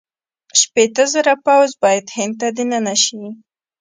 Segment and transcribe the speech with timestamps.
[0.59, 3.23] شپېته زره پوځ باید هند ته دننه شي.